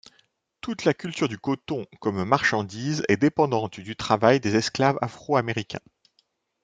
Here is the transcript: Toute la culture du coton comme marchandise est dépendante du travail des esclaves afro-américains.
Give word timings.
Toute 0.61 0.83
la 0.83 0.95
culture 0.95 1.29
du 1.29 1.37
coton 1.37 1.85
comme 1.99 2.23
marchandise 2.25 3.03
est 3.07 3.17
dépendante 3.17 3.79
du 3.79 3.95
travail 3.95 4.39
des 4.39 4.55
esclaves 4.55 4.97
afro-américains. 4.99 5.77